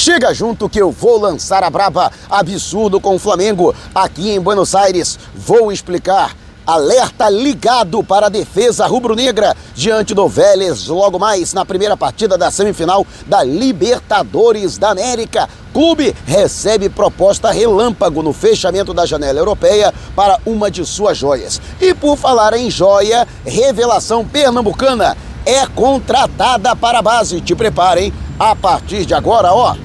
Chega 0.00 0.32
junto 0.32 0.66
que 0.66 0.80
eu 0.80 0.90
vou 0.90 1.20
lançar 1.20 1.62
a 1.62 1.68
braba. 1.68 2.10
Absurdo 2.30 2.98
com 2.98 3.16
o 3.16 3.18
Flamengo. 3.18 3.74
Aqui 3.94 4.30
em 4.30 4.40
Buenos 4.40 4.74
Aires, 4.74 5.18
vou 5.34 5.70
explicar. 5.70 6.34
Alerta 6.66 7.28
ligado 7.28 8.02
para 8.02 8.24
a 8.24 8.30
defesa 8.30 8.86
rubro-negra 8.86 9.54
diante 9.74 10.14
do 10.14 10.26
Vélez, 10.26 10.86
logo 10.86 11.18
mais 11.18 11.52
na 11.52 11.66
primeira 11.66 11.98
partida 11.98 12.38
da 12.38 12.50
semifinal 12.50 13.06
da 13.26 13.44
Libertadores 13.44 14.78
da 14.78 14.92
América. 14.92 15.46
Clube 15.70 16.16
recebe 16.24 16.88
proposta 16.88 17.50
relâmpago 17.50 18.22
no 18.22 18.32
fechamento 18.32 18.94
da 18.94 19.04
janela 19.04 19.38
europeia 19.38 19.92
para 20.16 20.40
uma 20.46 20.70
de 20.70 20.82
suas 20.86 21.18
joias. 21.18 21.60
E 21.78 21.92
por 21.92 22.16
falar 22.16 22.54
em 22.54 22.70
joia, 22.70 23.28
revelação 23.44 24.24
pernambucana 24.24 25.14
é 25.44 25.66
contratada 25.66 26.74
para 26.74 27.00
a 27.00 27.02
base. 27.02 27.42
Te 27.42 27.54
preparem, 27.54 28.14
a 28.38 28.56
partir 28.56 29.04
de 29.04 29.12
agora, 29.12 29.52
ó. 29.52 29.76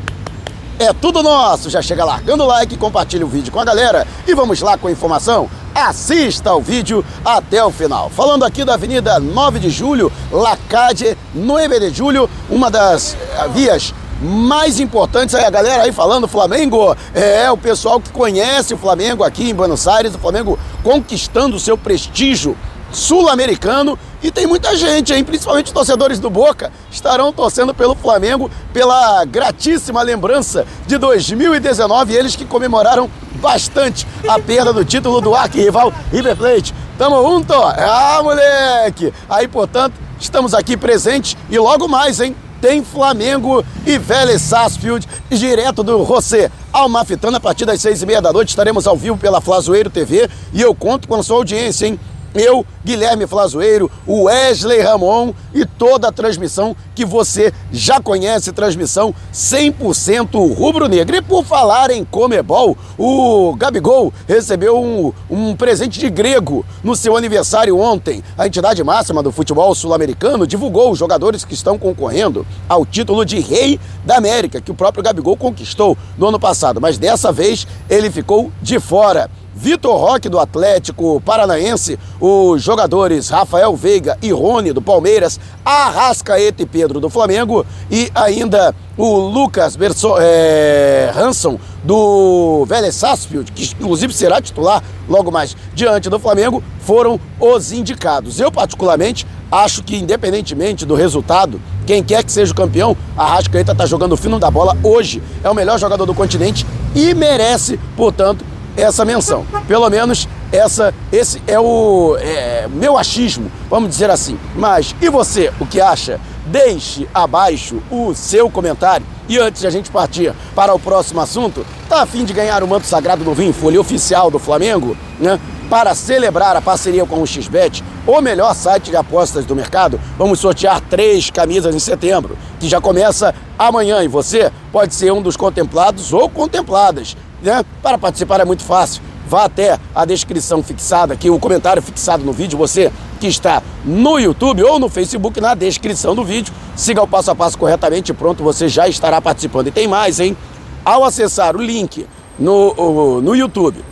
É 0.77 0.91
tudo 0.91 1.23
nosso. 1.23 1.69
Já 1.69 1.81
chega 1.81 2.03
largando 2.03 2.43
o 2.43 2.47
like, 2.47 2.75
compartilha 2.75 3.25
o 3.25 3.29
vídeo 3.29 3.51
com 3.51 3.59
a 3.59 3.65
galera 3.65 4.05
e 4.27 4.33
vamos 4.33 4.59
lá 4.61 4.77
com 4.77 4.87
a 4.87 4.91
informação. 4.91 5.49
Assista 5.73 6.49
ao 6.49 6.61
vídeo 6.61 7.03
até 7.23 7.63
o 7.63 7.71
final. 7.71 8.09
Falando 8.09 8.43
aqui 8.43 8.65
da 8.65 8.73
Avenida 8.73 9.17
9 9.19 9.59
de 9.59 9.69
Julho, 9.69 10.11
Lacade, 10.31 11.17
9 11.33 11.79
de 11.79 11.89
Julho, 11.91 12.29
uma 12.49 12.69
das 12.69 13.13
eh, 13.13 13.47
vias 13.53 13.93
mais 14.21 14.79
importantes 14.79 15.35
aí, 15.35 15.45
a 15.45 15.49
galera 15.49 15.83
aí 15.83 15.91
falando 15.91 16.27
Flamengo, 16.27 16.95
é 17.13 17.49
o 17.51 17.57
pessoal 17.57 17.99
que 17.99 18.09
conhece 18.09 18.73
o 18.73 18.77
Flamengo 18.77 19.23
aqui 19.23 19.49
em 19.49 19.55
Buenos 19.55 19.87
Aires, 19.87 20.15
o 20.15 20.19
Flamengo 20.19 20.57
conquistando 20.83 21.57
o 21.57 21.59
seu 21.59 21.77
prestígio 21.77 22.57
sul-americano 22.91 23.99
e 24.25 24.31
tem 24.31 24.47
muita 24.47 24.75
gente, 24.75 25.13
hein? 25.13 25.23
principalmente 25.23 25.71
torcedores 25.71 26.17
do 26.17 26.31
Boca, 26.31 26.71
estarão 26.89 27.31
torcendo 27.31 27.75
pelo 27.75 27.93
Flamengo 27.93 28.49
pela 28.73 29.23
gratíssima 29.23 30.01
lembrança 30.01 30.65
de 30.87 30.97
2019, 30.97 32.11
eles 32.11 32.35
que 32.35 32.43
comemoraram 32.43 33.07
bastante 33.35 34.07
a 34.27 34.39
perda 34.39 34.73
do 34.73 34.83
título 34.83 35.21
do 35.21 35.35
arquirrival 35.35 35.93
River 36.11 36.35
Plate. 36.35 36.73
Tamo 36.97 37.21
junto? 37.21 37.53
Ah, 37.53 38.19
moleque! 38.23 39.13
Aí, 39.29 39.47
portanto, 39.47 39.93
estamos 40.19 40.55
aqui 40.55 40.75
presentes 40.75 41.37
e 41.47 41.59
logo 41.59 41.87
mais, 41.87 42.19
hein? 42.19 42.35
Tem 42.59 42.83
Flamengo 42.83 43.63
e 43.85 43.99
Vélez 43.99 44.41
Sarsfield 44.41 45.07
direto 45.29 45.83
do 45.83 46.03
José 46.03 46.49
Almafitana 46.73 47.37
a 47.37 47.39
partir 47.39 47.65
das 47.65 47.79
seis 47.79 48.01
e 48.01 48.07
meia 48.07 48.23
da 48.23 48.33
noite. 48.33 48.49
Estaremos 48.49 48.87
ao 48.87 48.97
vivo 48.97 49.17
pela 49.17 49.39
Flazoeiro 49.39 49.91
TV 49.91 50.27
e 50.51 50.61
eu 50.63 50.73
conto 50.73 51.07
com 51.07 51.13
a 51.13 51.21
sua 51.21 51.37
audiência, 51.37 51.85
hein? 51.85 51.99
Eu, 52.35 52.65
Guilherme 52.83 53.25
Flazoeiro, 53.25 53.89
o 54.05 54.23
Wesley 54.23 54.81
Ramon 54.81 55.33
e 55.53 55.65
toda 55.65 56.09
a 56.09 56.11
transmissão 56.11 56.75
que 56.93 57.05
você 57.05 57.53
já 57.71 57.99
conhece, 57.99 58.51
transmissão 58.51 59.15
100% 59.33 60.53
rubro-negra. 60.53 61.17
E 61.17 61.21
por 61.21 61.45
falar 61.45 61.89
em 61.89 62.03
Comebol, 62.03 62.77
o 62.97 63.55
Gabigol 63.55 64.13
recebeu 64.27 64.77
um, 64.77 65.13
um 65.29 65.55
presente 65.55 65.99
de 65.99 66.09
grego 66.09 66.65
no 66.83 66.95
seu 66.95 67.15
aniversário 67.15 67.79
ontem. 67.79 68.21
A 68.37 68.45
entidade 68.45 68.83
máxima 68.83 69.23
do 69.23 69.31
futebol 69.31 69.73
sul-americano 69.73 70.45
divulgou 70.45 70.91
os 70.91 70.99
jogadores 70.99 71.45
que 71.45 71.53
estão 71.53 71.79
concorrendo 71.79 72.45
ao 72.67 72.85
título 72.85 73.25
de 73.25 73.39
Rei 73.39 73.79
da 74.03 74.17
América, 74.17 74.59
que 74.59 74.71
o 74.71 74.75
próprio 74.75 75.03
Gabigol 75.03 75.37
conquistou 75.37 75.97
no 76.17 76.27
ano 76.27 76.39
passado, 76.39 76.81
mas 76.81 76.97
dessa 76.97 77.31
vez 77.31 77.65
ele 77.89 78.11
ficou 78.11 78.51
de 78.61 78.79
fora. 78.79 79.29
Vitor 79.55 79.95
Roque 79.97 80.27
do 80.27 80.37
Atlético 80.37 81.21
Paranaense, 81.21 81.97
os 82.19 82.61
jogadores 82.61 83.29
Rafael 83.29 83.73
Veiga 83.73 84.17
e 84.21 84.29
Rony 84.31 84.73
do 84.73 84.81
Palmeiras, 84.81 85.39
Arrascaeta 85.63 86.61
e 86.61 86.65
Pedro 86.65 86.99
do 86.99 87.09
Flamengo 87.09 87.65
e 87.89 88.11
ainda 88.13 88.75
o 88.97 89.17
Lucas 89.17 89.77
Berso, 89.77 90.15
é, 90.19 91.09
Hanson 91.15 91.57
do 91.83 92.65
Vélez 92.65 92.95
Sarsfield, 92.95 93.51
que 93.53 93.73
inclusive 93.79 94.13
será 94.13 94.41
titular 94.41 94.83
logo 95.07 95.31
mais 95.31 95.55
diante 95.73 96.09
do 96.09 96.19
Flamengo, 96.19 96.61
foram 96.79 97.19
os 97.39 97.71
indicados. 97.71 98.39
Eu 98.39 98.51
particularmente 98.51 99.25
acho 99.49 99.83
que 99.83 99.95
independentemente 99.95 100.85
do 100.85 100.95
resultado, 100.95 101.61
quem 101.85 102.03
quer 102.03 102.23
que 102.23 102.31
seja 102.31 102.51
o 102.51 102.55
campeão, 102.55 102.97
Arrascaeta 103.15 103.71
está 103.71 103.85
jogando 103.85 104.13
o 104.13 104.17
fino 104.17 104.37
da 104.37 104.51
bola 104.51 104.77
hoje, 104.83 105.23
é 105.43 105.49
o 105.49 105.55
melhor 105.55 105.79
jogador 105.79 106.05
do 106.05 106.13
continente 106.13 106.65
e 106.93 107.13
merece, 107.13 107.79
portanto, 107.95 108.43
essa 108.77 109.05
menção. 109.05 109.45
Pelo 109.67 109.89
menos 109.89 110.27
essa, 110.51 110.93
esse 111.11 111.41
é 111.47 111.59
o 111.59 112.17
é, 112.19 112.67
meu 112.69 112.97
achismo, 112.97 113.51
vamos 113.69 113.89
dizer 113.89 114.09
assim. 114.09 114.37
Mas 114.55 114.95
e 115.01 115.09
você, 115.09 115.51
o 115.59 115.65
que 115.65 115.81
acha? 115.81 116.19
Deixe 116.45 117.07
abaixo 117.13 117.81
o 117.89 118.13
seu 118.13 118.49
comentário. 118.49 119.05
E 119.27 119.39
antes 119.39 119.61
de 119.61 119.67
a 119.67 119.71
gente 119.71 119.89
partir 119.89 120.31
para 120.53 120.73
o 120.73 120.79
próximo 120.79 121.19
assunto, 121.19 121.65
tá 121.89 122.03
a 122.03 122.05
fim 122.05 122.23
de 122.23 122.31
ganhar 122.31 122.61
o 122.61 122.67
manto 122.67 122.85
sagrado 122.85 123.23
do 123.23 123.33
Vinho 123.33 123.51
Folha 123.51 123.81
oficial 123.81 124.29
do 124.29 124.37
Flamengo, 124.37 124.95
né? 125.19 125.39
Para 125.67 125.95
celebrar 125.95 126.55
a 126.55 126.61
parceria 126.61 127.03
com 127.07 127.19
o 127.19 127.25
XBET, 127.25 127.83
o 128.05 128.21
melhor 128.21 128.53
site 128.53 128.91
de 128.91 128.95
apostas 128.95 129.45
do 129.45 129.55
mercado, 129.55 129.99
vamos 130.15 130.39
sortear 130.39 130.79
três 130.79 131.31
camisas 131.31 131.73
em 131.73 131.79
setembro, 131.79 132.37
que 132.59 132.69
já 132.69 132.79
começa 132.79 133.33
amanhã 133.57 134.03
e 134.03 134.07
você 134.07 134.51
pode 134.71 134.93
ser 134.93 135.11
um 135.11 135.23
dos 135.23 135.35
contemplados 135.35 136.13
ou 136.13 136.29
contempladas 136.29 137.17
né? 137.45 137.63
Para 137.81 137.97
participar 137.97 138.39
é 138.39 138.45
muito 138.45 138.63
fácil. 138.63 139.01
Vá 139.27 139.45
até 139.45 139.79
a 139.93 140.05
descrição 140.05 140.61
fixada 140.61 141.13
aqui, 141.13 141.29
o 141.29 141.39
comentário 141.39 141.81
fixado 141.81 142.23
no 142.23 142.31
vídeo, 142.31 142.57
você 142.57 142.91
que 143.19 143.27
está 143.27 143.63
no 143.83 144.19
YouTube 144.19 144.61
ou 144.63 144.77
no 144.77 144.87
Facebook, 144.87 145.41
na 145.41 145.55
descrição 145.55 146.13
do 146.13 146.23
vídeo. 146.23 146.53
Siga 146.75 147.01
o 147.01 147.07
passo 147.07 147.31
a 147.31 147.35
passo 147.35 147.57
corretamente 147.57 148.11
e 148.11 148.15
pronto, 148.15 148.43
você 148.43 148.67
já 148.67 148.87
estará 148.87 149.19
participando. 149.19 149.67
E 149.67 149.71
tem 149.71 149.87
mais, 149.87 150.19
hein? 150.19 150.37
Ao 150.83 151.03
acessar 151.03 151.55
o 151.55 151.61
link 151.61 152.05
no, 152.37 153.21
no 153.21 153.35
YouTube 153.35 153.83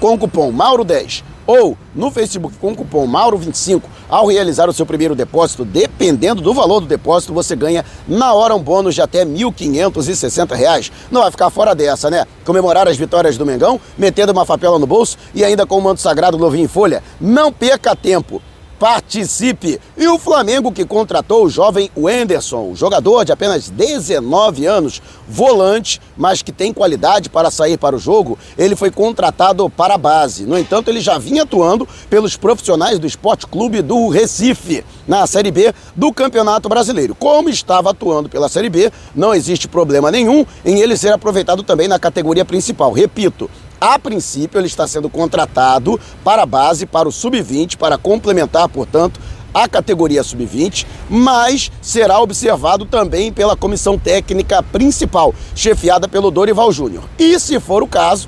com 0.00 0.14
o 0.14 0.18
cupom 0.18 0.52
Mauro10 0.52 1.22
ou 1.46 1.76
no 1.94 2.10
Facebook 2.10 2.56
com 2.58 2.72
o 2.72 2.76
cupom 2.76 3.06
Mauro25, 3.06 3.82
ao 4.08 4.26
realizar 4.26 4.68
o 4.68 4.72
seu 4.72 4.86
primeiro 4.86 5.14
depósito, 5.14 5.64
dependendo 5.64 6.42
do 6.42 6.52
valor 6.52 6.80
do 6.80 6.86
depósito, 6.86 7.32
você 7.32 7.54
ganha 7.56 7.84
na 8.06 8.32
hora 8.32 8.54
um 8.54 8.62
bônus 8.62 8.94
de 8.94 9.02
até 9.02 9.20
R$ 9.20 9.30
1.560. 9.30 10.90
Não 11.10 11.22
vai 11.22 11.30
ficar 11.30 11.50
fora 11.50 11.74
dessa, 11.74 12.10
né? 12.10 12.26
Comemorar 12.44 12.88
as 12.88 12.96
vitórias 12.96 13.36
do 13.36 13.46
Mengão, 13.46 13.80
metendo 13.96 14.32
uma 14.32 14.44
favela 14.44 14.78
no 14.78 14.86
bolso 14.86 15.16
e 15.34 15.44
ainda 15.44 15.66
com 15.66 15.78
o 15.78 15.82
manto 15.82 16.00
sagrado 16.00 16.38
novinho 16.38 16.64
em 16.64 16.68
folha. 16.68 17.02
Não 17.20 17.52
perca 17.52 17.94
tempo 17.96 18.40
participe. 18.84 19.80
E 19.96 20.06
o 20.08 20.18
Flamengo 20.18 20.70
que 20.70 20.84
contratou 20.84 21.46
o 21.46 21.48
jovem 21.48 21.90
Wenderson, 21.96 22.74
jogador 22.74 23.24
de 23.24 23.32
apenas 23.32 23.70
19 23.70 24.66
anos, 24.66 25.00
volante, 25.26 26.02
mas 26.14 26.42
que 26.42 26.52
tem 26.52 26.70
qualidade 26.70 27.30
para 27.30 27.50
sair 27.50 27.78
para 27.78 27.96
o 27.96 27.98
jogo, 27.98 28.38
ele 28.58 28.76
foi 28.76 28.90
contratado 28.90 29.70
para 29.70 29.94
a 29.94 29.98
base. 29.98 30.44
No 30.44 30.58
entanto, 30.58 30.90
ele 30.90 31.00
já 31.00 31.16
vinha 31.16 31.44
atuando 31.44 31.88
pelos 32.10 32.36
profissionais 32.36 32.98
do 32.98 33.06
Esporte 33.06 33.46
Clube 33.46 33.80
do 33.80 34.08
Recife, 34.08 34.84
na 35.08 35.26
Série 35.26 35.50
B 35.50 35.72
do 35.96 36.12
Campeonato 36.12 36.68
Brasileiro. 36.68 37.14
Como 37.14 37.48
estava 37.48 37.90
atuando 37.90 38.28
pela 38.28 38.50
Série 38.50 38.68
B, 38.68 38.92
não 39.14 39.34
existe 39.34 39.66
problema 39.66 40.10
nenhum 40.10 40.44
em 40.62 40.80
ele 40.80 40.94
ser 40.94 41.14
aproveitado 41.14 41.62
também 41.62 41.88
na 41.88 41.98
categoria 41.98 42.44
principal. 42.44 42.92
Repito, 42.92 43.50
a 43.84 43.98
princípio, 43.98 44.58
ele 44.58 44.66
está 44.66 44.86
sendo 44.86 45.10
contratado 45.10 46.00
para 46.24 46.44
a 46.44 46.46
base, 46.46 46.86
para 46.86 47.06
o 47.06 47.12
sub-20, 47.12 47.76
para 47.76 47.98
complementar, 47.98 48.66
portanto, 48.66 49.20
a 49.52 49.68
categoria 49.68 50.22
sub-20, 50.22 50.86
mas 51.10 51.70
será 51.82 52.18
observado 52.18 52.86
também 52.86 53.30
pela 53.30 53.54
comissão 53.54 53.98
técnica 53.98 54.62
principal, 54.62 55.34
chefiada 55.54 56.08
pelo 56.08 56.30
Dorival 56.30 56.72
Júnior. 56.72 57.04
E, 57.18 57.38
se 57.38 57.60
for 57.60 57.82
o 57.82 57.86
caso, 57.86 58.26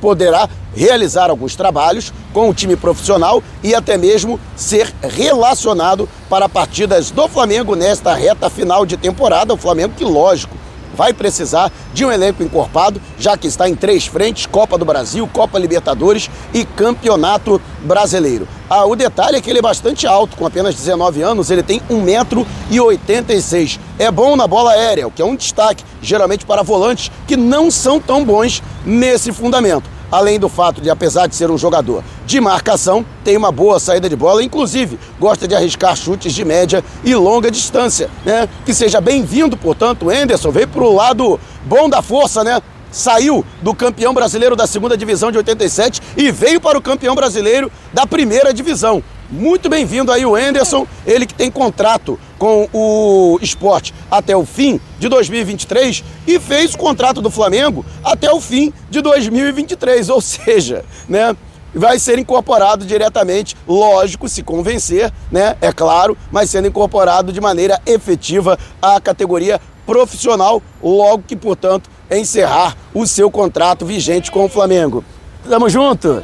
poderá 0.00 0.48
realizar 0.74 1.30
alguns 1.30 1.54
trabalhos 1.54 2.12
com 2.32 2.50
o 2.50 2.54
time 2.54 2.74
profissional 2.74 3.40
e 3.62 3.76
até 3.76 3.96
mesmo 3.96 4.38
ser 4.56 4.92
relacionado 5.00 6.08
para 6.28 6.48
partidas 6.48 7.12
do 7.12 7.28
Flamengo 7.28 7.76
nesta 7.76 8.14
reta 8.14 8.50
final 8.50 8.84
de 8.84 8.96
temporada. 8.96 9.54
O 9.54 9.56
Flamengo 9.56 9.94
que, 9.96 10.04
lógico, 10.04 10.56
vai 10.98 11.12
precisar 11.12 11.70
de 11.94 12.04
um 12.04 12.10
elenco 12.10 12.42
encorpado, 12.42 13.00
já 13.16 13.36
que 13.36 13.46
está 13.46 13.68
em 13.68 13.76
três 13.76 14.06
frentes: 14.06 14.46
Copa 14.46 14.76
do 14.76 14.84
Brasil, 14.84 15.30
Copa 15.32 15.56
Libertadores 15.56 16.28
e 16.52 16.64
Campeonato 16.64 17.62
Brasileiro. 17.84 18.48
Ah, 18.68 18.84
o 18.84 18.96
detalhe 18.96 19.36
é 19.36 19.40
que 19.40 19.48
ele 19.48 19.60
é 19.60 19.62
bastante 19.62 20.08
alto, 20.08 20.36
com 20.36 20.44
apenas 20.44 20.74
19 20.74 21.22
anos, 21.22 21.50
ele 21.50 21.62
tem 21.62 21.80
1,86m. 21.88 23.78
É 23.98 24.10
bom 24.10 24.34
na 24.34 24.48
bola 24.48 24.72
aérea, 24.72 25.06
o 25.06 25.10
que 25.10 25.22
é 25.22 25.24
um 25.24 25.36
destaque, 25.36 25.84
geralmente 26.02 26.44
para 26.44 26.64
volantes 26.64 27.12
que 27.26 27.36
não 27.36 27.70
são 27.70 28.00
tão 28.00 28.24
bons 28.24 28.60
nesse 28.84 29.32
fundamento 29.32 29.97
além 30.10 30.38
do 30.38 30.48
fato 30.48 30.80
de, 30.80 30.90
apesar 30.90 31.26
de 31.26 31.34
ser 31.34 31.50
um 31.50 31.58
jogador 31.58 32.02
de 32.26 32.40
marcação, 32.40 33.04
tem 33.24 33.36
uma 33.36 33.52
boa 33.52 33.78
saída 33.78 34.08
de 34.08 34.16
bola, 34.16 34.42
inclusive 34.42 34.98
gosta 35.18 35.46
de 35.46 35.54
arriscar 35.54 35.96
chutes 35.96 36.32
de 36.32 36.44
média 36.44 36.84
e 37.04 37.14
longa 37.14 37.50
distância, 37.50 38.10
né? 38.24 38.48
Que 38.64 38.74
seja 38.74 39.00
bem-vindo, 39.00 39.56
portanto, 39.56 40.10
Enderson 40.10 40.50
veio 40.50 40.68
para 40.68 40.82
o 40.82 40.94
lado 40.94 41.38
bom 41.64 41.88
da 41.88 42.02
força, 42.02 42.42
né? 42.42 42.60
Saiu 42.90 43.44
do 43.60 43.74
campeão 43.74 44.14
brasileiro 44.14 44.56
da 44.56 44.66
segunda 44.66 44.96
divisão 44.96 45.30
de 45.30 45.36
87 45.38 46.00
e 46.16 46.30
veio 46.30 46.60
para 46.60 46.78
o 46.78 46.82
campeão 46.82 47.14
brasileiro 47.14 47.70
da 47.92 48.06
primeira 48.06 48.52
divisão. 48.52 49.02
Muito 49.30 49.68
bem-vindo 49.68 50.10
aí 50.10 50.24
o 50.24 50.34
Anderson, 50.34 50.86
ele 51.06 51.26
que 51.26 51.34
tem 51.34 51.50
contrato 51.50 52.18
com 52.38 52.68
o 52.72 53.38
esporte 53.42 53.94
até 54.10 54.36
o 54.36 54.46
fim 54.46 54.80
de 54.98 55.08
2023 55.08 56.04
e 56.26 56.38
fez 56.38 56.74
o 56.74 56.78
contrato 56.78 57.20
do 57.20 57.30
Flamengo 57.30 57.84
até 58.02 58.32
o 58.32 58.40
fim 58.40 58.72
de 58.90 59.00
2023, 59.00 60.08
ou 60.08 60.20
seja, 60.20 60.84
né? 61.08 61.36
vai 61.74 61.98
ser 61.98 62.18
incorporado 62.18 62.84
diretamente, 62.84 63.56
lógico, 63.66 64.28
se 64.28 64.42
convencer, 64.42 65.12
né? 65.30 65.56
É 65.60 65.72
claro, 65.72 66.16
mas 66.30 66.50
sendo 66.50 66.68
incorporado 66.68 67.32
de 67.32 67.40
maneira 67.40 67.80
efetiva 67.86 68.58
à 68.80 69.00
categoria 69.00 69.60
profissional, 69.86 70.62
logo 70.82 71.24
que, 71.26 71.36
portanto, 71.36 71.90
encerrar 72.10 72.76
o 72.94 73.06
seu 73.06 73.30
contrato 73.30 73.86
vigente 73.86 74.30
com 74.30 74.44
o 74.44 74.48
Flamengo. 74.48 75.04
Tamo 75.48 75.68
junto? 75.68 76.22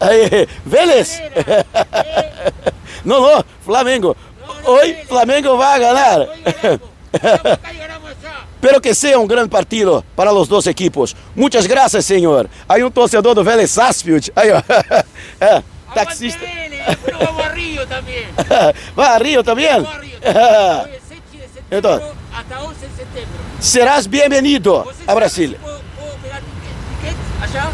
Aí, 0.00 0.48
Vélez! 0.64 1.20
Não, 3.04 3.20
não, 3.20 3.44
Flamengo. 3.64 4.16
Oi, 4.64 4.94
Flamengo 5.06 5.56
vai 5.56 5.78
ganhar. 5.80 6.26
Pero 8.60 8.80
que 8.80 8.94
sea 8.94 9.18
un 9.18 9.26
gran 9.26 9.48
partido 9.48 10.02
para 10.16 10.32
los 10.32 10.48
dos 10.48 10.66
equipos. 10.66 11.14
Muchas 11.34 11.66
gracias, 11.66 12.06
señor. 12.06 12.48
Hay 12.66 12.82
un 12.82 12.90
torcedor 12.90 13.34
do 13.34 13.44
Vélez 13.44 13.70
Sarsfield. 13.72 14.32
Aí, 14.34 14.50
ó. 14.50 14.62
É, 15.40 15.62
taxista. 15.94 16.44
Vamos 17.20 17.44
a 17.44 17.48
Río 17.50 17.86
también. 17.86 18.28
Vai 18.96 19.08
a 19.08 19.18
Rio 19.18 19.42
também? 19.44 19.68
Vamos 19.68 19.94
a 19.94 19.98
Río 19.98 20.18
también. 20.20 20.84
Hoy 20.84 20.90
es 20.94 21.02
7 21.08 21.22
de 21.32 21.48
septiembre 21.48 21.78
Então. 21.78 22.00
hasta 22.34 22.60
11 22.62 22.80
de 22.80 22.96
septiembre. 22.96 23.38
Serás 23.60 24.06
bem-vindo 24.08 24.84
¿Vos 24.84 24.94
a 25.06 25.14
Brasília. 25.14 25.58
¿Puedo, 25.60 25.80
puedo 25.98 26.14
pegar 26.22 26.40
ticket, 26.40 27.12
ticket 27.12 27.16
allá? 27.42 27.70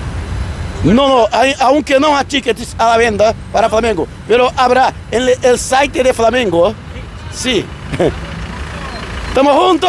No, 0.83 0.95
no, 0.95 1.29
aunque 1.61 2.01
no 2.01 2.17
hay 2.17 2.25
tickets 2.25 2.75
a 2.79 2.87
la 2.87 2.97
venta 2.97 3.35
para 3.53 3.69
Flamengo, 3.69 4.09
pero 4.27 4.51
habrá 4.57 4.95
en 5.11 5.23
el, 5.23 5.39
el 5.43 5.59
site 5.59 6.03
de 6.03 6.15
Flamengo. 6.15 6.75
Sí. 7.33 7.67
Tamo 9.35 9.53
junto! 9.53 9.87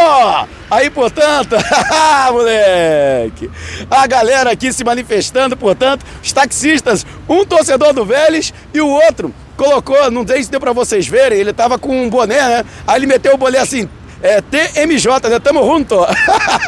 Aí, 0.69 0.89
portanto, 0.89 1.55
moleque! 2.31 3.49
A 3.89 4.05
galera 4.05 4.51
aqui 4.51 4.71
se 4.71 4.83
manifestando, 4.83 5.57
portanto, 5.57 6.05
os 6.23 6.31
taxistas, 6.31 7.05
um 7.27 7.45
torcedor 7.45 7.93
do 7.93 8.05
Vélez 8.05 8.53
e 8.73 8.79
o 8.81 8.87
outro 8.87 9.33
colocou, 9.57 10.09
não 10.11 10.25
sei 10.27 10.43
se 10.43 10.51
deu 10.51 10.59
pra 10.59 10.73
vocês 10.73 11.07
verem, 11.07 11.39
ele 11.39 11.53
tava 11.53 11.77
com 11.77 12.03
um 12.03 12.09
boné, 12.09 12.41
né? 12.41 12.65
Aí 12.85 12.97
ele 12.97 13.07
meteu 13.07 13.33
o 13.33 13.37
boné 13.37 13.59
assim, 13.59 13.87
é, 14.21 14.41
TMJ, 14.41 15.29
né? 15.29 15.39
Tamo 15.39 15.63
junto! 15.63 15.97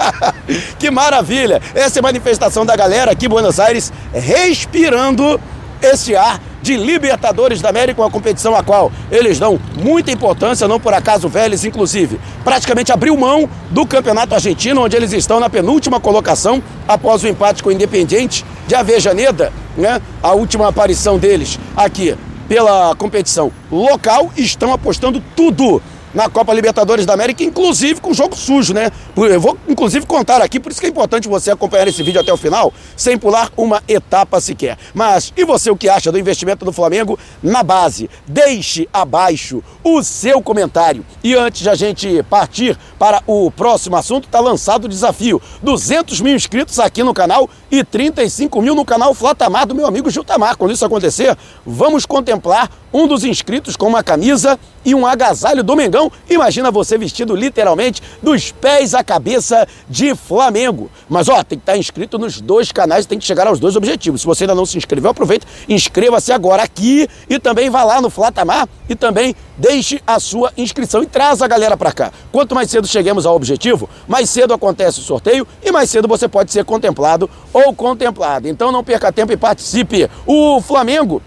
que 0.80 0.90
maravilha! 0.90 1.62
Essa 1.74 2.00
é 2.00 2.02
manifestação 2.02 2.66
da 2.66 2.76
galera 2.76 3.12
aqui 3.12 3.26
em 3.28 3.30
Buenos 3.30 3.60
Aires, 3.60 3.92
respirando 4.14 5.40
esse 5.82 6.16
ar 6.16 6.40
de 6.62 6.78
Libertadores 6.78 7.62
da 7.62 7.70
América, 7.70 8.02
uma 8.02 8.10
competição 8.10 8.56
a 8.56 8.64
qual 8.64 8.90
eles 9.12 9.38
dão 9.38 9.60
muita 9.76 10.12
importância, 10.12 10.66
não 10.66 10.80
por 10.80 10.94
acaso 10.94 11.28
o 11.28 11.30
Vélez, 11.30 11.66
inclusive, 11.66 12.20
praticamente 12.44 12.92
abriu 12.92 13.18
mão 13.18 13.50
do 13.70 13.86
Campeonato 13.86 14.34
Argentino, 14.34 14.82
onde 14.82 14.96
eles 14.96 15.12
estão 15.12 15.42
na 15.42 15.50
penúltima 15.50 16.00
colocação, 16.00 16.64
após 16.88 17.22
o 17.24 17.28
empate 17.28 17.62
com 17.62 17.70
o 17.70 17.72
Independiente 17.72 18.46
de 18.66 18.76
Avejaneda, 18.76 19.52
né? 19.78 20.02
A 20.22 20.32
última 20.32 20.70
aparição 20.70 21.20
deles 21.20 21.60
aqui 21.76 22.16
pela 22.48 22.96
competição 22.96 23.52
local, 23.72 24.32
estão 24.38 24.74
apostando 24.74 25.22
tudo 25.36 25.82
na 26.14 26.30
Copa 26.30 26.54
Libertadores 26.54 27.06
da 27.06 27.14
América, 27.14 27.44
inclusive 27.44 28.00
com 28.00 28.14
jogo 28.14 28.36
sujo, 28.36 28.74
né? 28.74 28.92
Eu 29.16 29.42
vou 29.42 29.58
inclusive 29.68 30.06
contar 30.06 30.42
aqui, 30.42 30.60
por 30.60 30.72
isso 30.72 30.80
que 30.80 30.88
é 30.88 30.90
importante 30.90 31.28
você 31.28 31.52
acompanhar 31.52 31.88
esse 31.88 32.02
vídeo 32.04 32.22
até 32.22 32.32
o 32.32 32.38
final, 32.38 32.74
sem 32.96 33.18
pular 33.18 33.52
uma 33.58 33.82
etapa 33.88 34.40
sequer. 34.40 34.78
Mas 34.94 35.34
e 35.36 35.44
você 35.44 35.70
o 35.70 35.76
que 35.76 35.90
acha 35.90 36.12
do 36.12 36.20
investimento 36.20 36.64
do 36.64 36.72
Flamengo 36.72 37.18
na 37.42 37.64
base? 37.64 38.10
Deixe 38.28 38.88
abaixo 38.94 39.64
o 39.84 40.04
seu 40.04 40.42
comentário. 40.42 41.06
E 41.24 41.36
antes 41.36 41.62
de 41.62 41.70
a 41.70 41.76
gente 41.76 42.24
partir 42.24 42.78
para 43.00 43.22
o 43.26 43.52
próximo 43.52 43.96
assunto, 43.96 44.28
tá 44.28 44.40
lançado 44.40 44.86
o 44.86 44.90
desafio: 44.90 45.42
200 45.62 46.22
mil 46.22 46.36
inscritos 46.36 46.80
aqui 46.80 47.04
no 47.04 47.14
canal 47.14 47.50
e 47.72 47.84
35 47.84 48.62
mil 48.62 48.76
no 48.76 48.86
canal 48.86 49.14
Flatamar 49.14 49.66
do 49.66 49.76
meu 49.76 49.88
amigo 49.88 50.10
Giltamar. 50.10 50.58
Quando 50.58 50.72
isso 50.72 50.86
acontecer, 50.86 51.38
vamos 51.66 52.06
contemplar 52.06 52.70
um 52.94 53.08
dos 53.08 53.24
inscritos 53.24 53.76
com 53.76 53.88
uma 53.88 54.04
camisa 54.04 54.60
e 54.86 54.94
um 54.96 55.06
agasalho 55.06 55.64
do 55.64 55.76
Mengão. 55.76 56.12
Imagina 56.30 56.72
você 56.72 56.98
vestido 56.98 57.36
literalmente 57.36 58.02
dos 58.22 58.52
pés 58.52 58.94
à 58.94 59.04
cabeça 59.04 59.68
de 59.90 60.16
Flamengo. 60.16 60.90
Mas 61.10 61.30
ó, 61.30 61.44
tem 61.44 61.58
que 61.58 61.64
estar 61.64 61.78
inscrito 61.78 62.18
nos 62.18 62.42
dois 62.42 62.72
canais, 62.72 63.06
tem 63.06 63.20
que 63.20 63.26
chegar 63.26 63.48
aos 63.48 63.60
dois 63.60 63.76
objetivos. 63.76 64.22
Se 64.22 64.28
você 64.28 64.44
ainda 64.44 64.56
não 64.56 64.66
se 64.66 64.78
inscreveu, 64.78 65.12
aproveita, 65.12 65.48
inscreva-se 65.68 66.32
agora 66.32 66.64
aqui 66.64 67.08
e 67.30 67.40
também 67.40 67.70
vá 67.70 67.84
lá 67.84 68.02
no 68.02 68.10
Flatamar 68.10 68.68
e 68.90 68.96
também 68.96 69.36
deixe 69.58 70.02
a 70.06 70.20
sua 70.20 70.52
inscrição 70.58 71.04
e 71.04 71.06
traz 71.06 71.42
a 71.42 71.48
galera 71.48 71.78
para 71.78 71.92
cá. 71.92 72.12
Quanto 72.32 72.56
mais 72.56 72.70
cedo 72.70 72.88
cheguemos 72.88 73.26
ao 73.26 73.36
objetivo, 73.36 73.90
mais 74.08 74.30
cedo 74.30 74.54
acontece 74.54 75.00
o 75.00 75.04
sorteio 75.04 75.48
e 75.64 75.72
mais 75.72 75.90
cedo 75.90 76.08
você 76.08 76.28
pode 76.28 76.52
ser 76.52 76.66
contemplado 76.66 77.30
ou 77.52 77.74
contemplada. 77.74 78.50
Então 78.50 78.72
não 78.72 78.84
perca 78.84 79.12
tempo 79.12 79.32
e 79.32 79.38
participe. 79.38 80.10
O 80.26 80.62
Flamengo 80.62 81.22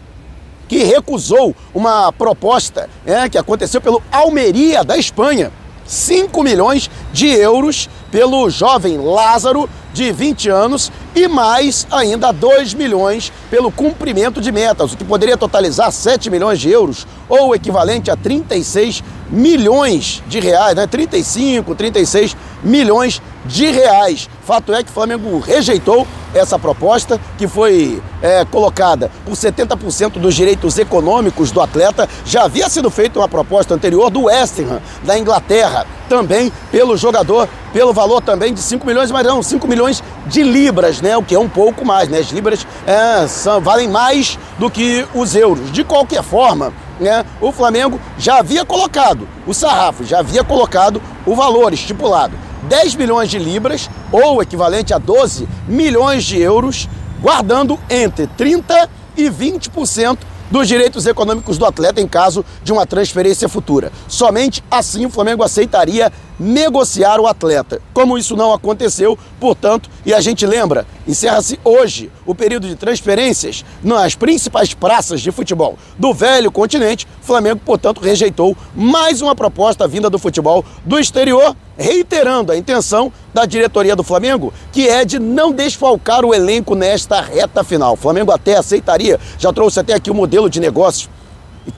que 0.68 0.82
recusou 0.84 1.54
uma 1.74 2.12
proposta 2.12 2.88
né, 3.04 3.28
que 3.28 3.38
aconteceu 3.38 3.80
pelo 3.80 4.02
Almeria 4.10 4.82
da 4.84 4.96
Espanha. 4.96 5.52
5 5.86 6.42
milhões 6.42 6.90
de 7.12 7.28
euros 7.28 7.88
pelo 8.10 8.50
jovem 8.50 8.98
Lázaro, 8.98 9.68
de 9.92 10.12
20 10.12 10.48
anos, 10.48 10.92
e 11.14 11.26
mais 11.28 11.86
ainda 11.90 12.32
2 12.32 12.74
milhões 12.74 13.32
pelo 13.50 13.70
cumprimento 13.70 14.40
de 14.40 14.52
metas, 14.52 14.92
o 14.92 14.96
que 14.96 15.04
poderia 15.04 15.36
totalizar 15.36 15.90
7 15.90 16.28
milhões 16.28 16.60
de 16.60 16.70
euros, 16.70 17.06
ou 17.28 17.54
equivalente 17.54 18.10
a 18.10 18.16
36 18.16 19.02
milhões 19.30 20.22
de 20.28 20.40
reais, 20.40 20.74
né? 20.74 20.86
35, 20.86 21.74
36 21.74 22.36
milhões 22.62 23.22
de 23.46 23.70
reais. 23.70 24.28
Fato 24.44 24.72
é 24.72 24.82
que 24.82 24.90
o 24.90 24.92
Flamengo 24.92 25.38
rejeitou 25.38 26.06
essa 26.34 26.58
proposta, 26.58 27.20
que 27.38 27.48
foi 27.48 28.02
é, 28.20 28.44
colocada 28.44 29.10
por 29.24 29.32
70% 29.32 30.18
dos 30.18 30.34
direitos 30.34 30.78
econômicos 30.78 31.50
do 31.50 31.60
atleta. 31.60 32.08
Já 32.24 32.44
havia 32.44 32.68
sido 32.68 32.90
feita 32.90 33.18
uma 33.18 33.28
proposta 33.28 33.74
anterior 33.74 34.10
do 34.10 34.24
West 34.24 34.58
Ham, 34.60 34.80
da 35.02 35.18
Inglaterra, 35.18 35.86
também 36.08 36.52
pelo 36.70 36.96
jogador, 36.96 37.48
pelo 37.72 37.92
valor 37.92 38.20
também 38.20 38.52
de 38.52 38.60
5 38.60 38.86
milhões, 38.86 39.10
mas 39.10 39.26
não, 39.26 39.42
5 39.42 39.66
milhões 39.66 40.02
de 40.26 40.42
libras, 40.42 41.00
né? 41.00 41.16
O 41.16 41.22
que 41.22 41.34
é 41.34 41.38
um 41.38 41.48
pouco 41.48 41.84
mais, 41.84 42.08
né? 42.08 42.18
As 42.18 42.28
libras 42.28 42.66
é, 42.86 43.26
são, 43.26 43.60
valem 43.60 43.88
mais 43.88 44.38
do 44.58 44.70
que 44.70 45.06
os 45.14 45.34
euros. 45.34 45.72
De 45.72 45.82
qualquer 45.82 46.22
forma, 46.22 46.72
né, 47.00 47.24
o 47.40 47.52
Flamengo 47.52 48.00
já 48.18 48.38
havia 48.38 48.64
colocado 48.64 49.28
o 49.46 49.52
sarrafo, 49.52 50.04
já 50.04 50.20
havia 50.20 50.42
colocado 50.42 51.00
o 51.24 51.34
valor 51.34 51.72
estipulado. 51.72 52.45
10 52.68 52.94
milhões 52.96 53.30
de 53.30 53.38
libras, 53.38 53.88
ou 54.10 54.42
equivalente 54.42 54.92
a 54.92 54.98
12 54.98 55.48
milhões 55.68 56.24
de 56.24 56.40
euros, 56.40 56.88
guardando 57.20 57.78
entre 57.88 58.26
30% 58.26 58.88
e 59.16 59.30
20% 59.30 60.18
dos 60.50 60.68
direitos 60.68 61.06
econômicos 61.06 61.58
do 61.58 61.66
atleta 61.66 62.00
em 62.00 62.06
caso 62.06 62.44
de 62.62 62.72
uma 62.72 62.86
transferência 62.86 63.48
futura. 63.48 63.90
Somente 64.06 64.62
assim 64.70 65.06
o 65.06 65.10
Flamengo 65.10 65.42
aceitaria 65.42 66.12
negociar 66.38 67.20
o 67.20 67.26
atleta. 67.26 67.80
Como 67.92 68.18
isso 68.18 68.36
não 68.36 68.52
aconteceu, 68.52 69.18
portanto, 69.40 69.90
e 70.04 70.12
a 70.12 70.20
gente 70.20 70.46
lembra, 70.46 70.86
encerra-se 71.06 71.58
hoje 71.64 72.10
o 72.24 72.34
período 72.34 72.68
de 72.68 72.74
transferências 72.74 73.64
nas 73.82 74.14
principais 74.14 74.74
praças 74.74 75.20
de 75.20 75.30
futebol 75.30 75.78
do 75.98 76.12
velho 76.12 76.50
continente. 76.50 77.06
Flamengo, 77.22 77.60
portanto, 77.64 78.00
rejeitou 78.00 78.56
mais 78.74 79.20
uma 79.20 79.34
proposta 79.34 79.88
vinda 79.88 80.10
do 80.10 80.18
futebol 80.18 80.64
do 80.84 80.98
exterior, 80.98 81.56
reiterando 81.76 82.52
a 82.52 82.56
intenção 82.56 83.12
da 83.34 83.44
diretoria 83.44 83.96
do 83.96 84.02
Flamengo, 84.02 84.52
que 84.72 84.88
é 84.88 85.04
de 85.04 85.18
não 85.18 85.52
desfalcar 85.52 86.24
o 86.24 86.34
elenco 86.34 86.74
nesta 86.74 87.20
reta 87.20 87.62
final. 87.62 87.94
O 87.94 87.96
Flamengo 87.96 88.32
até 88.32 88.56
aceitaria, 88.56 89.18
já 89.38 89.52
trouxe 89.52 89.80
até 89.80 89.94
aqui 89.94 90.10
o 90.10 90.14
modelo 90.14 90.48
de 90.48 90.60
negócio 90.60 91.08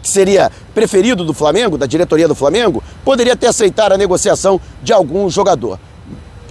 que 0.02 0.08
seria 0.08 0.52
preferido 0.74 1.24
do 1.24 1.34
Flamengo, 1.34 1.78
da 1.78 1.86
diretoria 1.86 2.28
do 2.28 2.34
Flamengo, 2.34 2.82
poderia 3.04 3.32
até 3.32 3.48
aceitar 3.48 3.92
a 3.92 3.96
negociação 3.96 4.60
de 4.82 4.92
algum 4.92 5.28
jogador. 5.28 5.78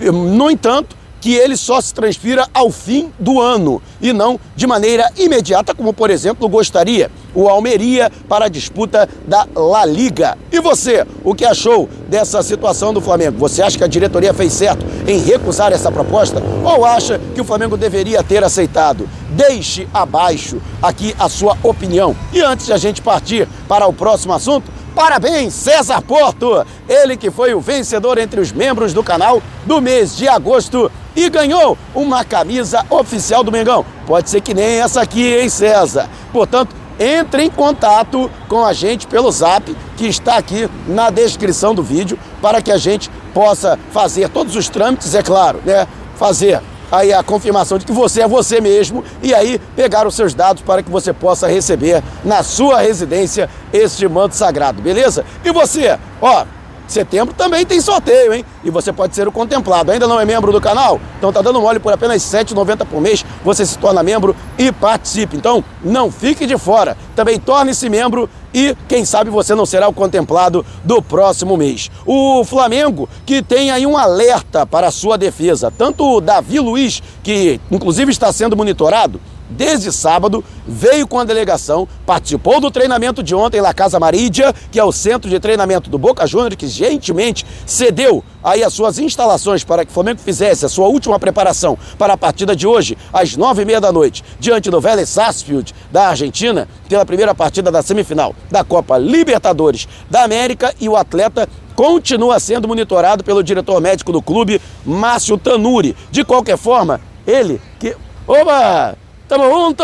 No 0.01 0.51
entanto, 0.51 0.97
que 1.20 1.34
ele 1.34 1.58
só 1.58 1.82
se 1.82 1.94
transfira 1.94 2.48
ao 2.54 2.72
fim 2.72 3.12
do 3.20 3.42
ano 3.42 3.82
e 4.02 4.14
não 4.14 4.40
de 4.56 4.68
maneira 4.68 5.12
imediata, 5.18 5.74
como 5.74 5.94
por 5.94 6.10
exemplo 6.10 6.48
gostaria 6.48 7.10
o 7.34 7.48
Almeria 7.48 8.12
para 8.28 8.46
a 8.46 8.50
disputa 8.50 9.08
da 9.28 9.48
La 9.56 9.86
Liga. 9.86 10.38
E 10.52 10.60
você, 10.60 11.06
o 11.24 11.36
que 11.36 11.46
achou 11.46 11.88
dessa 12.08 12.42
situação 12.42 12.94
do 12.94 13.02
Flamengo? 13.02 13.38
Você 13.38 13.62
acha 13.62 13.78
que 13.78 13.84
a 13.84 13.88
diretoria 13.88 14.34
fez 14.34 14.54
certo 14.54 14.86
em 15.08 15.20
recusar 15.20 15.72
essa 15.72 15.92
proposta 15.92 16.42
ou 16.64 16.84
acha 16.84 17.20
que 17.36 17.42
o 17.42 17.46
Flamengo 17.46 17.78
deveria 17.78 18.24
ter 18.24 18.44
aceitado? 18.44 19.08
Deixe 19.30 19.88
abaixo 19.94 20.60
aqui 20.82 21.16
a 21.20 21.30
sua 21.30 21.56
opinião. 21.62 22.16
E 22.34 22.42
antes 22.42 22.66
de 22.66 22.74
a 22.74 22.78
gente 22.78 23.02
partir 23.02 23.48
para 23.68 23.88
o 23.88 23.94
próximo 23.94 24.34
assunto, 24.34 24.78
Parabéns, 24.98 25.54
César 25.54 26.02
Porto! 26.02 26.66
Ele 26.90 27.16
que 27.16 27.30
foi 27.30 27.54
o 27.54 27.62
vencedor 27.62 28.18
entre 28.18 28.42
os 28.42 28.52
membros 28.52 28.94
do 28.94 29.04
canal 29.04 29.44
do 29.64 29.80
mês 29.80 30.18
de 30.18 30.28
agosto 30.28 30.92
e 31.18 31.30
ganhou 31.32 31.76
uma 31.96 32.24
camisa 32.24 32.86
oficial 32.92 33.44
do 33.44 33.52
Mengão. 33.52 33.84
Pode 34.06 34.30
ser 34.30 34.40
que 34.40 34.54
nem 34.54 34.80
essa 34.80 35.02
aqui, 35.02 35.34
hein, 35.34 35.50
César? 35.50 36.08
Portanto, 36.32 36.76
entre 37.00 37.44
em 37.44 37.50
contato 37.50 38.30
com 38.48 38.64
a 38.64 38.72
gente 38.72 39.08
pelo 39.08 39.32
zap 39.32 39.76
que 39.98 40.06
está 40.06 40.38
aqui 40.38 40.70
na 40.88 41.10
descrição 41.10 41.74
do 41.74 41.82
vídeo 41.82 42.20
para 42.40 42.62
que 42.62 42.72
a 42.72 42.78
gente 42.78 43.10
possa 43.34 43.80
fazer 43.92 44.30
todos 44.30 44.56
os 44.56 44.70
trâmites, 44.70 45.16
é 45.16 45.24
claro, 45.24 45.60
né? 45.66 45.88
Fazer 46.16 46.62
aí 46.92 47.12
a 47.12 47.24
confirmação 47.24 47.78
de 47.78 47.86
que 47.86 47.92
você 47.92 48.22
é 48.22 48.28
você 48.28 48.62
mesmo 48.62 49.04
e 49.22 49.34
aí 49.34 49.60
pegar 49.76 50.08
os 50.08 50.16
seus 50.16 50.34
dados 50.34 50.62
para 50.62 50.84
que 50.84 50.90
você 50.90 51.12
possa 51.12 51.48
receber 51.48 52.04
na 52.24 52.44
sua 52.44 52.80
residência 52.80 53.50
este 53.74 54.08
manto 54.08 54.36
sagrado, 54.36 54.82
beleza? 54.82 55.26
E 55.44 55.52
você, 55.52 55.98
ó, 56.22 56.46
setembro 56.94 57.34
também 57.34 57.65
tem 57.65 57.82
sorteio, 57.82 58.34
hein? 58.34 58.46
E 58.63 58.70
você 58.70 58.91
pode 58.94 59.15
ser 59.15 59.27
o 59.27 59.32
contemplado. 59.32 59.91
Ainda 59.91 60.08
não 60.08 60.20
é 60.20 60.25
membro 60.25 60.51
do 60.51 60.62
canal? 60.62 61.00
Então 61.17 61.32
tá 61.32 61.41
dando 61.41 61.62
mole 61.62 61.79
por 61.79 61.94
apenas 61.94 62.32
R$ 62.32 62.44
7,90 62.44 62.86
por 62.86 63.01
mês. 63.01 63.25
Você 63.44 63.65
se 63.65 63.77
torna 63.77 64.03
membro 64.03 64.36
e 64.58 64.72
participe. 64.72 65.36
Então 65.36 65.63
não 65.84 66.12
fique 66.12 66.46
de 66.46 66.58
fora. 66.58 66.98
Também 67.15 67.39
torne-se 67.39 67.89
membro 67.89 68.29
e 68.53 68.75
quem 68.88 69.06
sabe 69.06 69.29
você 69.29 69.53
não 69.53 69.65
será 69.65 69.88
o 69.88 69.94
contemplado 69.94 70.65
do 70.84 71.01
próximo 71.01 71.58
mês. 71.58 71.91
O 72.06 72.44
Flamengo 72.44 73.08
que 73.25 73.41
tem 73.41 73.72
aí 73.72 73.86
um 73.86 73.98
alerta 73.98 74.65
para 74.65 74.88
a 74.88 74.91
sua 74.91 75.17
defesa, 75.17 75.72
tanto 75.75 76.03
o 76.03 76.22
Davi 76.22 76.60
Luiz, 76.60 77.01
que 77.22 77.60
inclusive 77.70 78.12
está 78.12 78.32
sendo 78.32 78.56
monitorado, 78.56 79.20
desde 79.50 79.92
sábado, 79.92 80.44
veio 80.68 81.08
com 81.08 81.20
a 81.20 81.24
delegação, 81.24 81.88
participou 82.06 82.60
do 82.60 82.72
treinamento 82.72 83.24
de 83.24 83.34
ontem 83.34 83.62
lá 83.62 83.74
Casa 83.74 84.00
Marídia, 84.00 84.54
que 84.72 84.80
é 84.80 84.84
o 84.84 84.92
centro 84.92 85.30
de 85.30 85.39
treinamento 85.39 85.89
do 85.89 85.98
Boca 85.98 86.25
Juniors, 86.27 86.56
que 86.56 86.68
gentilmente 86.68 87.46
cedeu 87.66 88.24
aí 88.44 88.63
as 88.63 88.74
suas 88.74 89.00
instalações 89.00 89.63
para 89.63 89.84
que 89.84 89.92
o 89.92 89.94
Flamengo 89.94 90.20
fizesse 90.20 90.66
a 90.66 90.70
sua 90.70 90.88
última 90.88 91.20
preparação 91.20 91.77
para 91.98 92.13
a 92.13 92.18
partida 92.18 92.56
de 92.56 92.68
hoje, 92.68 92.98
às 93.12 93.36
nove 93.36 93.62
e 93.62 93.66
meia 93.66 93.82
da 93.82 93.92
noite, 93.92 94.24
diante 94.39 94.70
do 94.70 94.82
Vélez 94.82 95.10
Sarsfield 95.10 95.74
da 95.92 96.10
Argentina, 96.10 96.68
pela 96.88 97.06
primeira 97.06 97.36
partida 97.36 97.72
da 97.72 97.82
semifinal 97.82 98.36
da 98.50 98.63
Copa 98.63 98.98
Libertadores 98.98 99.88
da 100.10 100.24
América 100.24 100.74
e 100.80 100.88
o 100.88 100.96
atleta 100.96 101.48
continua 101.75 102.39
sendo 102.39 102.68
monitorado 102.68 103.24
pelo 103.24 103.44
diretor 103.44 103.80
médico 103.80 104.12
do 104.12 104.22
clube, 104.22 104.60
Márcio 104.84 105.38
Tanuri. 105.38 105.96
De 106.10 106.25
qualquer 106.25 106.58
forma, 106.58 107.00
ele 107.25 107.62
que... 107.80 107.96
Oba! 108.27 109.07
Tamo 109.27 109.50
junto! 109.50 109.84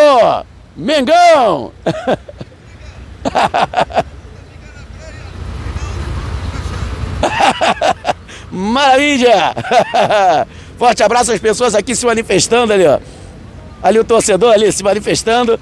Mengão! 0.75 1.71
Maravilha! 8.51 9.53
Forte 10.77 11.03
abraço 11.03 11.31
às 11.31 11.39
pessoas 11.39 11.75
aqui 11.75 11.95
se 11.95 12.05
manifestando 12.05 12.73
ali, 12.73 12.85
ó. 12.85 12.99
Ali 13.81 13.99
o 13.99 14.03
torcedor 14.03 14.53
ali 14.53 14.71
se 14.71 14.83
manifestando. 14.83 15.59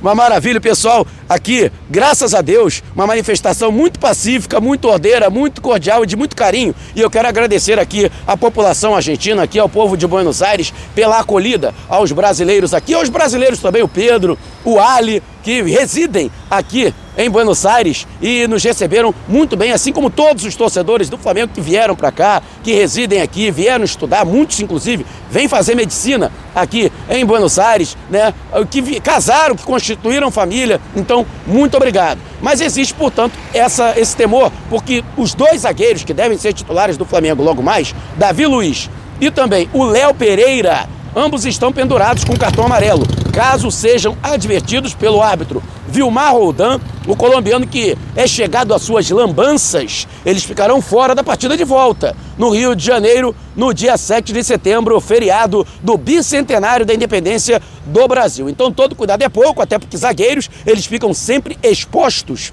Uma 0.00 0.14
maravilha, 0.14 0.60
pessoal. 0.60 1.06
Aqui, 1.28 1.72
graças 1.90 2.34
a 2.34 2.40
Deus, 2.40 2.84
uma 2.94 3.04
manifestação 3.04 3.72
muito 3.72 3.98
pacífica, 3.98 4.60
muito 4.60 4.86
ordeira, 4.86 5.28
muito 5.28 5.60
cordial 5.60 6.04
e 6.04 6.06
de 6.06 6.14
muito 6.14 6.36
carinho. 6.36 6.72
E 6.94 7.00
eu 7.00 7.10
quero 7.10 7.26
agradecer 7.26 7.80
aqui 7.80 8.10
à 8.24 8.36
população 8.36 8.94
argentina, 8.94 9.42
aqui 9.42 9.58
ao 9.58 9.68
povo 9.68 9.96
de 9.96 10.06
Buenos 10.06 10.40
Aires, 10.40 10.72
pela 10.94 11.18
acolhida 11.18 11.74
aos 11.88 12.12
brasileiros 12.12 12.72
aqui, 12.72 12.94
aos 12.94 13.08
brasileiros 13.08 13.58
também, 13.58 13.82
o 13.82 13.88
Pedro, 13.88 14.38
o 14.64 14.78
Ali, 14.78 15.20
que 15.42 15.62
residem 15.62 16.30
aqui 16.50 16.92
em 17.16 17.30
Buenos 17.30 17.64
Aires 17.64 18.06
e 18.20 18.46
nos 18.48 18.62
receberam 18.62 19.14
muito 19.28 19.56
bem, 19.56 19.72
assim 19.72 19.92
como 19.92 20.10
todos 20.10 20.44
os 20.44 20.54
torcedores 20.56 21.08
do 21.08 21.16
Flamengo 21.16 21.52
que 21.54 21.60
vieram 21.60 21.94
para 21.94 22.10
cá, 22.10 22.42
que 22.62 22.72
residem 22.72 23.20
aqui, 23.20 23.50
vieram 23.50 23.84
estudar, 23.84 24.24
muitos 24.24 24.60
inclusive 24.60 25.06
vêm 25.30 25.48
fazer 25.48 25.74
medicina 25.74 26.32
aqui 26.54 26.90
em 27.08 27.24
Buenos 27.24 27.58
Aires, 27.58 27.96
né? 28.10 28.34
Que 28.70 29.00
casaram, 29.00 29.54
que 29.54 29.62
constituíram 29.62 30.30
família. 30.30 30.80
Então, 30.94 31.15
muito 31.46 31.76
obrigado. 31.76 32.18
Mas 32.42 32.60
existe, 32.60 32.92
portanto, 32.92 33.32
essa, 33.54 33.94
esse 33.98 34.16
temor, 34.16 34.50
porque 34.68 35.04
os 35.16 35.34
dois 35.34 35.62
zagueiros 35.62 36.04
que 36.04 36.12
devem 36.12 36.36
ser 36.36 36.52
titulares 36.52 36.96
do 36.96 37.04
Flamengo 37.04 37.42
logo 37.42 37.62
mais, 37.62 37.94
Davi 38.16 38.46
Luiz 38.46 38.90
e 39.20 39.30
também 39.30 39.70
o 39.72 39.84
Léo 39.84 40.12
Pereira, 40.12 40.88
ambos 41.14 41.46
estão 41.46 41.72
pendurados 41.72 42.24
com 42.24 42.36
cartão 42.36 42.64
amarelo, 42.64 43.06
caso 43.32 43.70
sejam 43.70 44.16
advertidos 44.22 44.94
pelo 44.94 45.22
árbitro. 45.22 45.62
Vilmar 45.96 46.34
Roldan, 46.34 46.78
o 47.08 47.16
colombiano 47.16 47.66
que 47.66 47.96
é 48.14 48.26
chegado 48.26 48.74
às 48.74 48.82
suas 48.82 49.08
lambanças, 49.08 50.06
eles 50.26 50.44
ficarão 50.44 50.82
fora 50.82 51.14
da 51.14 51.24
partida 51.24 51.56
de 51.56 51.64
volta, 51.64 52.14
no 52.36 52.50
Rio 52.50 52.76
de 52.76 52.84
Janeiro, 52.84 53.34
no 53.56 53.72
dia 53.72 53.96
7 53.96 54.30
de 54.30 54.44
setembro, 54.44 55.00
feriado 55.00 55.66
do 55.82 55.96
bicentenário 55.96 56.84
da 56.84 56.92
independência 56.92 57.62
do 57.86 58.06
Brasil. 58.06 58.46
Então 58.46 58.70
todo 58.70 58.94
cuidado 58.94 59.22
é 59.22 59.28
pouco, 59.30 59.62
até 59.62 59.78
porque 59.78 59.96
zagueiros, 59.96 60.50
eles 60.66 60.84
ficam 60.84 61.14
sempre 61.14 61.58
expostos 61.62 62.52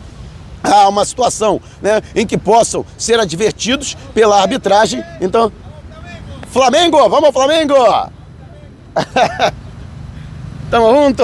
a 0.63 0.88
uma 0.88 1.03
situação 1.03 1.59
né, 1.81 2.01
em 2.15 2.25
que 2.25 2.38
possam 2.38 2.85
ser 2.97 3.19
advertidos 3.19 3.97
pela 4.13 4.41
arbitragem. 4.41 5.03
Então, 5.19 5.51
Flamengo, 6.50 7.09
vamos 7.09 7.31
Flamengo! 7.31 7.75
Tamo 10.71 10.93
junto! 10.93 11.23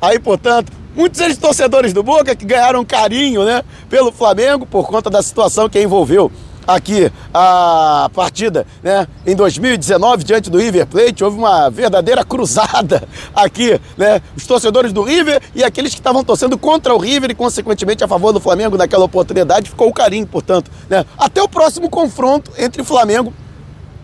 Aí, 0.00 0.18
portanto, 0.20 0.79
muitos 1.00 1.18
eles 1.18 1.38
torcedores 1.38 1.94
do 1.94 2.02
Boca 2.02 2.36
que 2.36 2.44
ganharam 2.44 2.84
carinho, 2.84 3.42
né, 3.42 3.62
pelo 3.88 4.12
Flamengo 4.12 4.66
por 4.66 4.86
conta 4.86 5.08
da 5.08 5.22
situação 5.22 5.66
que 5.66 5.80
envolveu 5.80 6.30
aqui 6.66 7.10
a 7.32 8.10
partida, 8.14 8.66
né, 8.82 9.08
em 9.26 9.34
2019 9.34 10.22
diante 10.22 10.50
do 10.50 10.58
River 10.58 10.86
Plate, 10.86 11.24
houve 11.24 11.38
uma 11.38 11.70
verdadeira 11.70 12.22
cruzada 12.22 13.08
aqui, 13.34 13.80
né, 13.96 14.20
os 14.36 14.46
torcedores 14.46 14.92
do 14.92 15.02
River 15.02 15.40
e 15.54 15.64
aqueles 15.64 15.94
que 15.94 16.00
estavam 16.00 16.22
torcendo 16.22 16.58
contra 16.58 16.94
o 16.94 16.98
River 16.98 17.30
e 17.30 17.34
consequentemente 17.34 18.04
a 18.04 18.08
favor 18.08 18.30
do 18.34 18.38
Flamengo 18.38 18.76
naquela 18.76 19.06
oportunidade, 19.06 19.70
ficou 19.70 19.88
o 19.88 19.94
carinho, 19.94 20.26
portanto, 20.26 20.70
né, 20.86 21.06
até 21.16 21.42
o 21.42 21.48
próximo 21.48 21.88
confronto 21.88 22.52
entre 22.58 22.84
Flamengo 22.84 23.32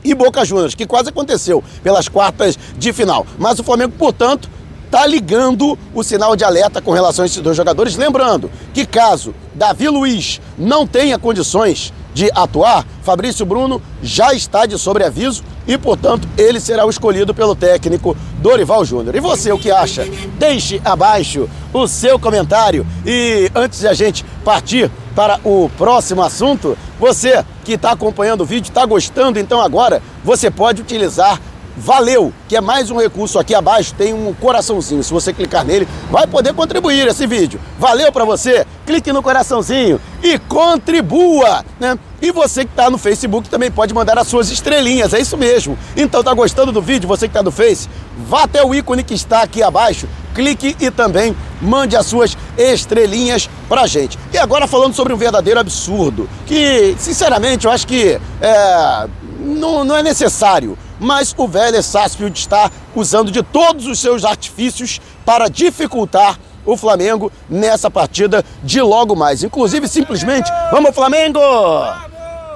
e 0.03 0.15
Boca 0.15 0.43
Juniors, 0.47 0.75
que 0.75 0.87
quase 0.87 1.11
aconteceu 1.11 1.63
pelas 1.83 2.09
quartas 2.09 2.59
de 2.79 2.91
final. 2.91 3.27
Mas 3.39 3.59
o 3.59 3.65
Flamengo, 3.65 3.93
portanto, 3.99 4.49
está 4.97 5.07
ligando 5.07 5.79
o 5.93 6.03
sinal 6.03 6.35
de 6.35 6.43
alerta 6.43 6.81
com 6.81 6.91
relação 6.91 7.23
a 7.23 7.27
esses 7.27 7.43
dois 7.43 7.55
jogadores. 7.55 7.97
Lembrando 7.97 8.51
que 8.73 8.87
caso 8.87 9.35
Davi 9.55 9.91
Luiz 9.91 10.41
não 10.57 10.87
tenha 10.87 11.19
condições 11.19 11.93
de 12.15 12.31
atuar, 12.35 12.83
Fabrício 13.03 13.45
Bruno 13.45 13.83
já 14.03 14.33
está 14.33 14.65
de 14.65 14.79
sobreaviso 14.79 15.45
e, 15.69 15.77
portanto, 15.77 16.27
ele 16.39 16.59
será 16.59 16.87
o 16.87 16.89
escolhido 16.89 17.35
pelo 17.35 17.55
técnico 17.55 18.17
Dorival 18.39 18.87
Júnior. 18.87 19.15
E 19.15 19.21
você, 19.21 19.53
o 19.53 19.59
que 19.59 19.71
acha? 19.71 20.09
Deixe 20.39 20.81
abaixo 20.83 21.47
o 21.75 21.87
seu 21.87 22.19
comentário. 22.19 22.87
E 23.05 23.51
antes 23.55 23.81
de 23.81 23.89
a 23.89 23.93
gente 23.93 24.25
partir 24.43 24.91
para 25.15 25.39
o 25.45 25.71
próximo 25.77 26.23
assunto, 26.23 26.77
você 26.99 27.45
que 27.67 27.73
está 27.73 27.91
acompanhando 27.91 28.41
o 28.41 28.47
vídeo, 28.47 28.71
está 28.71 28.87
gostando, 28.87 29.39
então 29.39 29.61
agora 29.61 30.01
você 30.25 30.51
pode 30.51 30.81
utilizar 30.81 31.39
Valeu, 31.77 32.33
que 32.49 32.57
é 32.57 32.61
mais 32.61 32.91
um 32.91 32.97
recurso 32.97 33.39
aqui 33.39 33.55
abaixo, 33.55 33.93
tem 33.93 34.15
um 34.15 34.33
coraçãozinho. 34.33 35.05
Se 35.05 35.13
você 35.13 35.31
clicar 35.31 35.63
nele, 35.63 35.87
vai 36.11 36.27
poder 36.27 36.55
contribuir 36.55 37.07
esse 37.07 37.27
vídeo. 37.27 37.61
Valeu 37.79 38.11
para 38.11 38.25
você? 38.25 38.67
Clique 38.87 39.13
no 39.13 39.23
coraçãozinho 39.23 40.01
e 40.23 40.39
contribua, 40.39 41.63
né? 41.79 41.99
E 42.23 42.33
você 42.33 42.65
que 42.65 42.71
está 42.71 42.89
no 42.89 42.97
Facebook 42.97 43.51
também 43.51 43.71
pode 43.71 43.93
mandar 43.93 44.17
as 44.17 44.27
suas 44.27 44.51
estrelinhas, 44.51 45.13
é 45.13 45.21
isso 45.21 45.37
mesmo. 45.37 45.79
Então 45.95 46.25
tá 46.25 46.33
gostando 46.33 46.73
do 46.73 46.81
vídeo, 46.81 47.07
você 47.07 47.29
que 47.29 47.33
está 47.33 47.43
no 47.43 47.51
Face, 47.51 47.91
vá 48.27 48.45
até 48.45 48.65
o 48.65 48.75
ícone 48.75 49.05
que 49.05 49.13
está 49.13 49.43
aqui 49.43 49.63
abaixo, 49.63 50.09
clique 50.35 50.75
e 50.81 50.91
também 50.91 51.37
mande 51.61 51.95
as 51.95 52.07
suas 52.07 52.39
estrelinhas 52.57 53.51
pra 53.69 53.87
gente. 53.87 54.19
E 54.33 54.39
agora 54.39 54.67
falando 54.67 54.95
sobre 54.95 55.13
um 55.13 55.17
verdadeiro 55.19 55.61
absurdo, 55.61 56.27
que 56.47 56.97
sinceramente 56.99 57.67
eu 57.67 57.71
acho 57.71 57.87
que 57.87 58.19
é, 58.41 59.09
não, 59.41 59.85
não 59.85 59.95
é 59.95 60.03
necessário 60.03 60.79
mas 60.99 61.35
o 61.37 61.47
Vélez 61.47 61.87
Sarsfield 61.87 62.39
está 62.39 62.71
usando 62.95 63.31
de 63.31 63.43
todos 63.43 63.87
os 63.87 63.99
seus 63.99 64.25
artifícios 64.25 65.01
para 65.25 65.49
dificultar 65.49 66.39
o 66.65 66.77
Flamengo 66.77 67.33
nessa 67.49 67.91
partida 67.91 68.45
de 68.63 68.81
logo 68.81 69.15
mais. 69.15 69.43
Inclusive, 69.43 69.89
simplesmente, 69.89 70.51
vamos 70.71 70.95
Flamengo! 70.95 71.41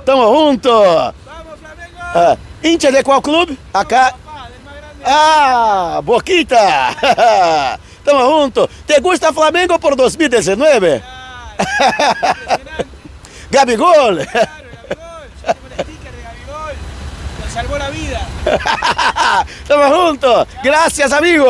Tamo 0.04 0.34
junto! 0.34 0.70
É, 2.14 2.36
Inter 2.64 2.92
de 2.92 3.02
qual 3.04 3.22
clube? 3.22 3.58
Acá. 3.72 4.14
Ah, 5.04 6.00
Boquita! 6.02 6.58
Tamo 8.04 8.20
junto! 8.20 8.68
Te 8.86 9.00
gusta 9.00 9.32
Flamengo 9.32 9.78
por 9.78 9.94
2019? 9.94 11.02
Gabigol! 13.50 14.18
salvou 17.50 17.76
a 17.76 17.90
vida. 17.90 18.20
Tamo 19.66 19.94
junto! 19.94 20.26
Graças, 20.62 21.12
amigo! 21.12 21.44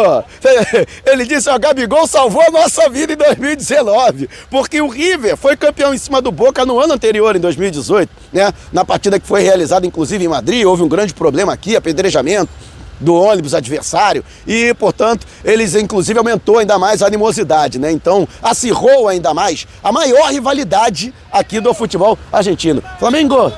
Ele 1.05 1.27
disse, 1.27 1.49
ó, 1.51 1.59
Gabigol 1.59 2.07
salvou 2.07 2.43
a 2.43 2.51
nossa 2.51 2.89
vida 2.89 3.13
em 3.13 3.17
2019, 3.17 4.29
porque 4.51 4.81
o 4.81 4.89
River 4.89 5.37
foi 5.37 5.57
campeão 5.57 5.93
em 5.93 5.99
cima 5.99 6.23
do 6.23 6.33
Boca 6.33 6.65
no 6.65 6.81
ano 6.81 6.95
anterior, 6.95 7.37
em 7.37 7.41
2018, 7.41 8.11
né? 8.33 8.53
Na 8.73 8.85
partida 8.85 9.21
que 9.21 9.27
foi 9.27 9.43
realizada, 9.43 9.87
inclusive, 9.87 10.25
em 10.25 10.29
Madrid, 10.29 10.65
houve 10.65 10.83
um 10.83 10.89
grande 10.89 11.13
problema 11.13 11.53
aqui, 11.53 11.77
apedrejamento 11.77 12.51
do 12.99 13.15
ônibus 13.15 13.55
adversário 13.55 14.23
e, 14.47 14.75
portanto, 14.75 15.27
eles 15.43 15.75
inclusive 15.75 16.19
aumentou 16.19 16.59
ainda 16.59 16.79
mais 16.79 17.03
a 17.03 17.07
animosidade, 17.07 17.79
né? 17.79 17.91
Então, 17.91 18.29
acirrou 18.43 19.09
ainda 19.09 19.33
mais 19.33 19.67
a 19.83 19.91
maior 19.91 20.31
rivalidade 20.31 21.15
aqui 21.33 21.61
do 21.61 21.73
futebol 21.73 22.19
argentino. 22.31 22.83
Flamengo! 22.99 23.53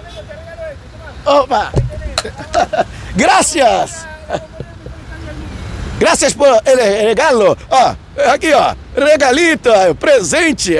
Opa! 1.24 1.72
Graças! 3.16 4.06
Graças 5.98 6.34
por 6.34 6.48
ele 6.66 6.82
regalo. 6.82 7.56
Ó, 7.70 7.94
aqui, 8.32 8.52
ó. 8.52 8.74
Regalito, 8.96 9.70
presente. 10.00 10.74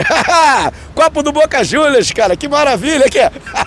Copo 0.97 1.23
do 1.23 1.31
Boca 1.31 1.63
Juniors, 1.63 2.11
cara. 2.11 2.37
Que 2.37 2.49
maravilha 2.49 3.07
aqui. 3.07 3.21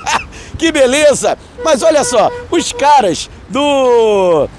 que 0.59 0.69
beleza. 0.71 1.37
Mas 1.63 1.81
olha 1.81 2.03
só, 2.03 2.29
os 2.51 2.73
caras 2.73 3.29
do 3.47 4.49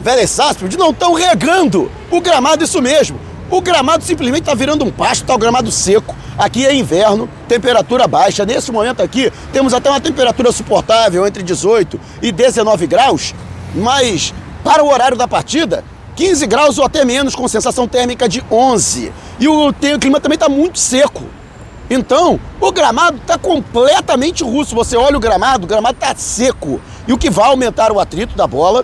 Vélez 0.00 0.30
Sarsfield 0.30 0.76
não 0.76 0.90
estão 0.90 1.12
regando 1.12 1.90
o 2.08 2.20
gramado, 2.20 2.62
isso 2.62 2.80
mesmo. 2.80 3.18
O 3.52 3.60
gramado 3.60 4.02
simplesmente 4.02 4.44
está 4.44 4.54
virando 4.54 4.82
um 4.82 4.90
pasto, 4.90 5.24
está 5.24 5.34
o 5.34 5.38
gramado 5.38 5.70
seco. 5.70 6.16
Aqui 6.38 6.64
é 6.64 6.74
inverno, 6.74 7.28
temperatura 7.46 8.08
baixa. 8.08 8.46
Nesse 8.46 8.72
momento 8.72 9.02
aqui, 9.02 9.30
temos 9.52 9.74
até 9.74 9.90
uma 9.90 10.00
temperatura 10.00 10.50
suportável 10.50 11.26
entre 11.26 11.42
18 11.42 12.00
e 12.22 12.32
19 12.32 12.86
graus. 12.86 13.34
Mas 13.74 14.32
para 14.64 14.82
o 14.82 14.90
horário 14.90 15.18
da 15.18 15.28
partida, 15.28 15.84
15 16.16 16.46
graus 16.46 16.78
ou 16.78 16.86
até 16.86 17.04
menos, 17.04 17.34
com 17.34 17.46
sensação 17.46 17.86
térmica 17.86 18.26
de 18.26 18.42
11. 18.50 19.12
E 19.38 19.46
o, 19.46 19.68
o 19.68 19.98
clima 20.00 20.18
também 20.18 20.36
está 20.36 20.48
muito 20.48 20.78
seco. 20.78 21.22
Então, 21.90 22.40
o 22.58 22.72
gramado 22.72 23.18
está 23.18 23.36
completamente 23.36 24.42
russo. 24.42 24.74
Você 24.74 24.96
olha 24.96 25.18
o 25.18 25.20
gramado, 25.20 25.64
o 25.64 25.68
gramado 25.68 25.98
está 26.00 26.14
seco. 26.14 26.80
E 27.06 27.12
o 27.12 27.18
que 27.18 27.28
vai 27.28 27.48
aumentar 27.50 27.92
o 27.92 28.00
atrito 28.00 28.34
da 28.34 28.46
bola 28.46 28.82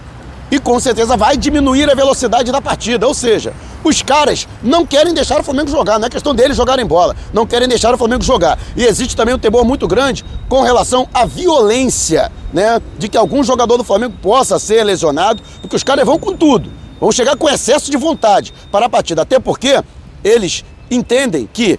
e 0.50 0.58
com 0.58 0.78
certeza 0.80 1.16
vai 1.16 1.36
diminuir 1.36 1.90
a 1.90 1.94
velocidade 1.94 2.50
da 2.50 2.60
partida. 2.60 3.06
Ou 3.06 3.14
seja, 3.14 3.52
os 3.84 4.02
caras 4.02 4.48
não 4.62 4.86
querem 4.86 5.14
deixar 5.14 5.40
o 5.40 5.44
Flamengo 5.44 5.70
jogar, 5.70 5.98
não 5.98 6.06
é 6.06 6.10
questão 6.10 6.34
deles 6.34 6.56
jogarem 6.56 6.86
bola, 6.86 7.14
não 7.32 7.46
querem 7.46 7.68
deixar 7.68 7.94
o 7.94 7.98
Flamengo 7.98 8.22
jogar. 8.22 8.58
E 8.76 8.84
existe 8.84 9.16
também 9.16 9.34
um 9.34 9.38
temor 9.38 9.64
muito 9.64 9.86
grande 9.86 10.24
com 10.48 10.62
relação 10.62 11.08
à 11.12 11.24
violência, 11.24 12.32
né? 12.52 12.80
De 12.98 13.08
que 13.08 13.16
algum 13.16 13.42
jogador 13.42 13.76
do 13.76 13.84
Flamengo 13.84 14.14
possa 14.22 14.58
ser 14.58 14.84
lesionado, 14.84 15.42
porque 15.60 15.76
os 15.76 15.82
caras 15.82 16.04
vão 16.04 16.18
com 16.18 16.34
tudo. 16.34 16.70
Vão 17.00 17.12
chegar 17.12 17.36
com 17.36 17.48
excesso 17.48 17.90
de 17.90 17.96
vontade 17.96 18.52
para 18.72 18.86
a 18.86 18.88
partida, 18.88 19.22
até 19.22 19.38
porque 19.38 19.82
eles 20.24 20.64
entendem 20.90 21.48
que, 21.52 21.78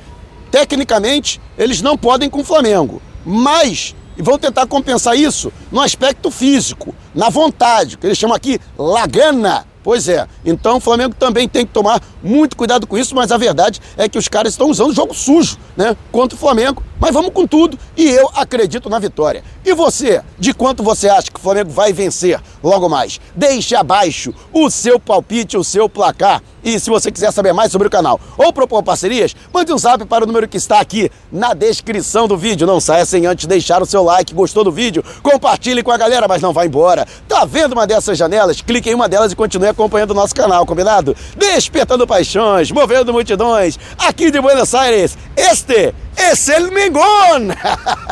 tecnicamente, 0.49 1.41
eles 1.57 1.81
não 1.81 1.97
podem 1.97 2.29
com 2.29 2.39
o 2.39 2.43
Flamengo, 2.43 3.01
mas 3.25 3.93
vão 4.21 4.37
tentar 4.37 4.65
compensar 4.67 5.17
isso 5.17 5.51
no 5.71 5.81
aspecto 5.81 6.29
físico, 6.31 6.93
na 7.13 7.29
vontade, 7.29 7.97
que 7.97 8.07
eles 8.07 8.17
chamam 8.17 8.35
aqui 8.35 8.59
lagana. 8.77 9.65
Pois 9.81 10.09
é, 10.09 10.27
então 10.45 10.77
o 10.77 10.79
Flamengo 10.79 11.15
também 11.17 11.47
tem 11.47 11.65
que 11.65 11.71
tomar 11.71 12.01
muito 12.21 12.57
cuidado 12.57 12.85
com 12.85 12.97
isso, 12.97 13.15
mas 13.15 13.31
a 13.31 13.37
verdade 13.37 13.79
é 13.97 14.09
que 14.09 14.17
os 14.17 14.27
caras 14.27 14.53
estão 14.53 14.69
usando 14.69 14.93
jogo 14.93 15.13
sujo, 15.13 15.57
né, 15.75 15.95
contra 16.11 16.35
o 16.35 16.39
Flamengo. 16.39 16.83
Mas 16.99 17.13
vamos 17.13 17.31
com 17.31 17.47
tudo 17.47 17.79
e 17.95 18.09
eu 18.09 18.29
acredito 18.35 18.89
na 18.89 18.99
vitória. 18.99 19.43
E 19.65 19.73
você, 19.73 20.21
de 20.37 20.53
quanto 20.53 20.83
você 20.83 21.07
acha 21.07 21.31
que 21.31 21.39
o 21.39 21.41
Flamengo 21.41 21.71
vai 21.71 21.93
vencer 21.93 22.41
logo 22.61 22.89
mais? 22.89 23.19
Deixe 23.35 23.75
abaixo 23.75 24.33
o 24.51 24.69
seu 24.69 24.99
palpite, 24.99 25.57
o 25.57 25.63
seu 25.63 25.87
placar. 25.87 26.41
E 26.61 26.77
se 26.77 26.89
você 26.89 27.09
quiser 27.09 27.31
saber 27.31 27.53
mais 27.53 27.71
sobre 27.71 27.87
o 27.87 27.91
canal 27.91 28.19
ou 28.37 28.51
propor 28.51 28.83
parcerias, 28.83 29.33
mande 29.53 29.71
um 29.71 29.77
zap 29.77 30.03
para 30.05 30.25
o 30.25 30.27
número 30.27 30.47
que 30.47 30.57
está 30.57 30.79
aqui 30.79 31.09
na 31.31 31.53
descrição 31.53 32.27
do 32.27 32.35
vídeo. 32.35 32.67
Não 32.67 32.81
saia 32.81 33.05
sem 33.05 33.25
antes 33.25 33.45
deixar 33.45 33.81
o 33.81 33.85
seu 33.85 34.03
like. 34.03 34.33
Gostou 34.33 34.63
do 34.63 34.71
vídeo? 34.71 35.03
Compartilhe 35.23 35.81
com 35.81 35.91
a 35.91 35.97
galera, 35.97 36.27
mas 36.27 36.41
não 36.41 36.51
vá 36.51 36.65
embora. 36.65 37.07
Tá 37.27 37.45
vendo 37.45 37.73
uma 37.73 37.87
dessas 37.87 38.17
janelas? 38.17 38.61
Clique 38.61 38.89
em 38.89 38.95
uma 38.95 39.07
delas 39.07 39.31
e 39.31 39.35
continue 39.35 39.69
acompanhando 39.69 40.11
o 40.11 40.15
nosso 40.15 40.35
canal, 40.35 40.65
combinado? 40.65 41.15
Despertando 41.37 42.05
paixões, 42.05 42.71
movendo 42.71 43.13
multidões, 43.13 43.79
aqui 43.97 44.29
de 44.29 44.41
Buenos 44.41 44.75
Aires. 44.75 45.17
Este 45.37 45.93
es 46.31 46.49
el 46.49 46.71
Mengón. 46.71 47.55